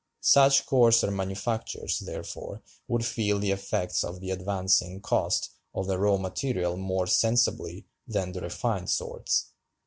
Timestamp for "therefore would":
1.99-3.05